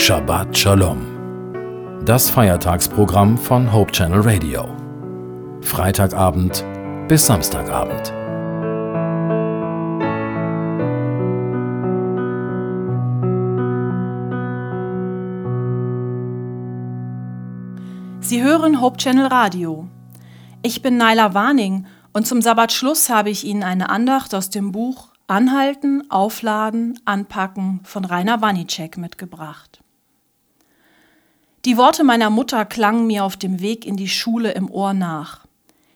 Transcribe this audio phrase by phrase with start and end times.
[0.00, 2.04] Shabbat Shalom.
[2.06, 4.64] Das Feiertagsprogramm von Hope Channel Radio.
[5.60, 6.64] Freitagabend
[7.08, 8.06] bis Samstagabend.
[18.20, 19.88] Sie hören Hope Channel Radio.
[20.62, 25.08] Ich bin Naila Warning und zum Sabbatschluss habe ich Ihnen eine Andacht aus dem Buch
[25.26, 29.82] Anhalten, Aufladen, Anpacken von Rainer Wanicek mitgebracht.
[31.68, 35.44] Die Worte meiner Mutter klangen mir auf dem Weg in die Schule im Ohr nach.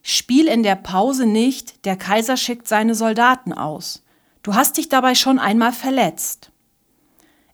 [0.00, 4.02] Spiel in der Pause nicht, der Kaiser schickt seine Soldaten aus.
[4.42, 6.52] Du hast dich dabei schon einmal verletzt.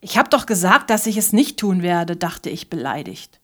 [0.01, 3.41] Ich hab doch gesagt, dass ich es nicht tun werde, dachte ich beleidigt.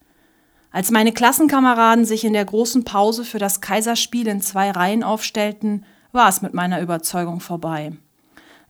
[0.71, 5.83] Als meine Klassenkameraden sich in der großen Pause für das Kaiserspiel in zwei Reihen aufstellten,
[6.13, 7.91] war es mit meiner Überzeugung vorbei.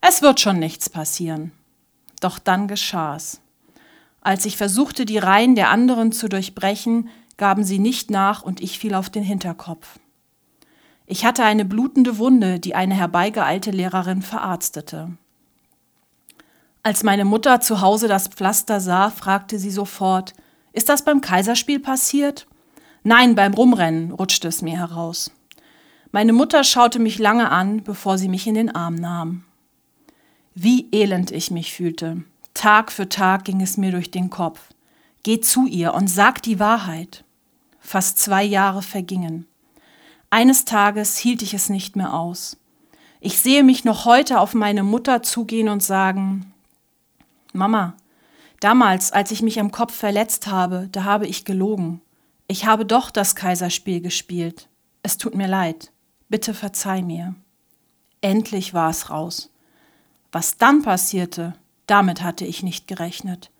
[0.01, 1.51] Es wird schon nichts passieren.
[2.21, 3.40] Doch dann geschah's.
[4.21, 8.77] Als ich versuchte, die Reihen der anderen zu durchbrechen, gaben sie nicht nach und ich
[8.77, 9.99] fiel auf den Hinterkopf.
[11.07, 15.09] Ich hatte eine blutende Wunde, die eine herbeigeeilte Lehrerin verarztete.
[16.83, 20.33] Als meine Mutter zu Hause das Pflaster sah, fragte sie sofort,
[20.71, 22.47] ist das beim Kaiserspiel passiert?
[23.03, 25.31] Nein, beim Rumrennen, rutschte es mir heraus.
[26.11, 29.43] Meine Mutter schaute mich lange an, bevor sie mich in den Arm nahm.
[30.53, 32.23] Wie elend ich mich fühlte.
[32.53, 34.59] Tag für Tag ging es mir durch den Kopf.
[35.23, 37.23] Geh zu ihr und sag die Wahrheit.
[37.79, 39.47] Fast zwei Jahre vergingen.
[40.29, 42.57] Eines Tages hielt ich es nicht mehr aus.
[43.19, 46.53] Ich sehe mich noch heute auf meine Mutter zugehen und sagen,
[47.53, 47.95] Mama,
[48.59, 52.01] damals, als ich mich am Kopf verletzt habe, da habe ich gelogen.
[52.47, 54.69] Ich habe doch das Kaiserspiel gespielt.
[55.03, 55.91] Es tut mir leid.
[56.29, 57.35] Bitte verzeih mir.
[58.21, 59.51] Endlich war es raus.
[60.31, 61.53] Was dann passierte,
[61.87, 63.51] damit hatte ich nicht gerechnet.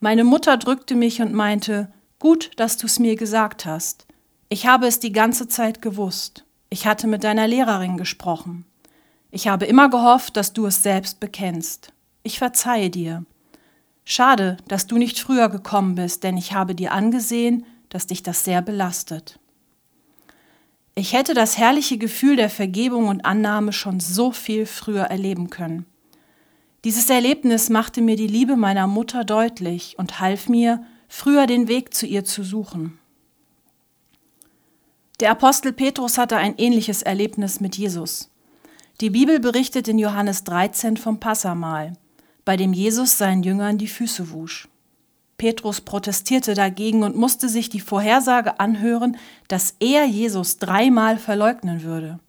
[0.00, 4.06] Meine Mutter drückte mich und meinte, gut, dass du es mir gesagt hast.
[4.48, 6.44] Ich habe es die ganze Zeit gewusst.
[6.70, 8.64] Ich hatte mit deiner Lehrerin gesprochen.
[9.30, 11.92] Ich habe immer gehofft, dass du es selbst bekennst.
[12.22, 13.24] Ich verzeihe dir.
[14.04, 18.44] Schade, dass du nicht früher gekommen bist, denn ich habe dir angesehen, dass dich das
[18.44, 19.38] sehr belastet.
[20.94, 25.86] Ich hätte das herrliche Gefühl der Vergebung und Annahme schon so viel früher erleben können.
[26.84, 31.92] Dieses Erlebnis machte mir die Liebe meiner Mutter deutlich und half mir, früher den Weg
[31.92, 32.98] zu ihr zu suchen.
[35.20, 38.30] Der Apostel Petrus hatte ein ähnliches Erlebnis mit Jesus.
[39.00, 41.94] Die Bibel berichtet in Johannes 13 vom Passamahl,
[42.44, 44.68] bei dem Jesus seinen Jüngern die Füße wusch.
[45.36, 49.16] Petrus protestierte dagegen und musste sich die Vorhersage anhören,
[49.48, 52.20] dass er Jesus dreimal verleugnen würde.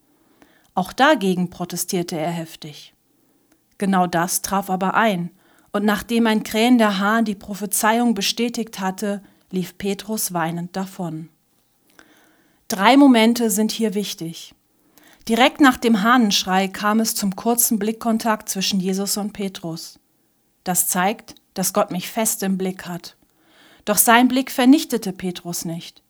[0.73, 2.93] Auch dagegen protestierte er heftig.
[3.79, 5.31] Genau das traf aber ein,
[5.71, 11.29] und nachdem ein krähender Hahn die Prophezeiung bestätigt hatte, lief Petrus weinend davon.
[12.67, 14.53] Drei Momente sind hier wichtig.
[15.27, 19.99] Direkt nach dem Hahnenschrei kam es zum kurzen Blickkontakt zwischen Jesus und Petrus.
[20.63, 23.15] Das zeigt, dass Gott mich fest im Blick hat.
[23.85, 26.03] Doch sein Blick vernichtete Petrus nicht.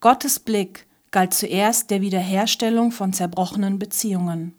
[0.00, 4.54] Gottes Blick galt zuerst der Wiederherstellung von zerbrochenen Beziehungen.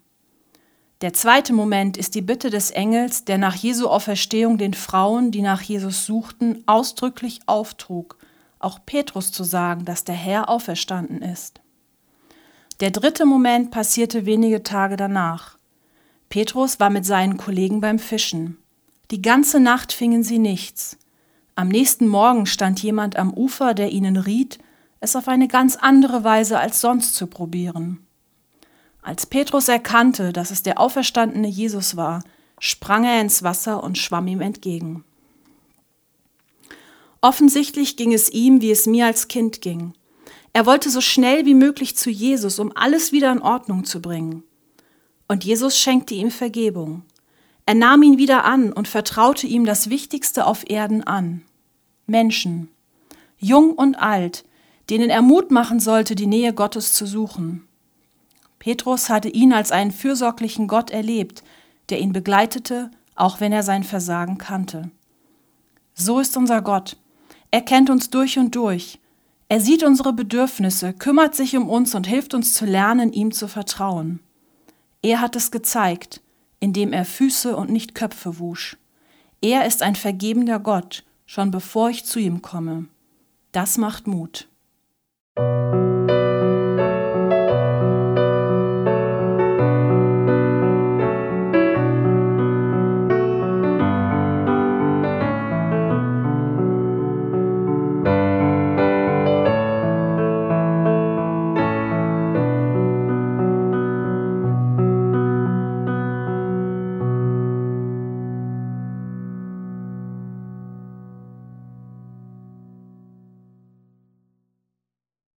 [1.04, 5.42] Der zweite Moment ist die Bitte des Engels, der nach Jesu Auferstehung den Frauen, die
[5.42, 8.16] nach Jesus suchten, ausdrücklich auftrug,
[8.58, 11.60] auch Petrus zu sagen, dass der Herr auferstanden ist.
[12.80, 15.58] Der dritte Moment passierte wenige Tage danach.
[16.30, 18.56] Petrus war mit seinen Kollegen beim Fischen.
[19.10, 20.96] Die ganze Nacht fingen sie nichts.
[21.54, 24.56] Am nächsten Morgen stand jemand am Ufer, der ihnen riet,
[25.00, 28.06] es auf eine ganz andere Weise als sonst zu probieren.
[29.04, 32.24] Als Petrus erkannte, dass es der auferstandene Jesus war,
[32.58, 35.04] sprang er ins Wasser und schwamm ihm entgegen.
[37.20, 39.92] Offensichtlich ging es ihm, wie es mir als Kind ging.
[40.54, 44.42] Er wollte so schnell wie möglich zu Jesus, um alles wieder in Ordnung zu bringen.
[45.28, 47.02] Und Jesus schenkte ihm Vergebung.
[47.66, 51.42] Er nahm ihn wieder an und vertraute ihm das Wichtigste auf Erden an.
[52.06, 52.70] Menschen,
[53.36, 54.46] jung und alt,
[54.88, 57.68] denen er Mut machen sollte, die Nähe Gottes zu suchen.
[58.64, 61.44] Petrus hatte ihn als einen fürsorglichen Gott erlebt,
[61.90, 64.90] der ihn begleitete, auch wenn er sein Versagen kannte.
[65.92, 66.96] So ist unser Gott.
[67.50, 69.00] Er kennt uns durch und durch.
[69.50, 73.48] Er sieht unsere Bedürfnisse, kümmert sich um uns und hilft uns zu lernen, ihm zu
[73.48, 74.20] vertrauen.
[75.02, 76.22] Er hat es gezeigt,
[76.58, 78.78] indem er Füße und nicht Köpfe wusch.
[79.42, 82.86] Er ist ein vergebender Gott, schon bevor ich zu ihm komme.
[83.52, 84.48] Das macht Mut.